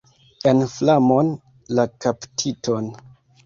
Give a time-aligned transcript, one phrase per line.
[0.51, 1.31] En flamon
[1.81, 2.93] la kaptiton!